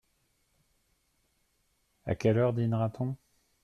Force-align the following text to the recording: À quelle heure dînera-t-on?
À 2.07 2.15
quelle 2.15 2.39
heure 2.39 2.53
dînera-t-on? 2.53 3.15